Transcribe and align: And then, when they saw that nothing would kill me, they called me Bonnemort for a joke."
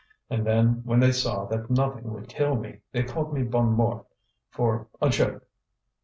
And 0.31 0.47
then, 0.47 0.81
when 0.83 0.99
they 0.99 1.11
saw 1.11 1.45
that 1.45 1.69
nothing 1.69 2.11
would 2.11 2.27
kill 2.27 2.55
me, 2.55 2.79
they 2.91 3.03
called 3.03 3.31
me 3.35 3.43
Bonnemort 3.43 4.03
for 4.49 4.87
a 4.99 5.09
joke." 5.11 5.45